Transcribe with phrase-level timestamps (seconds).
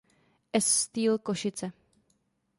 [0.55, 0.65] S.
[0.65, 1.73] Steel Košice.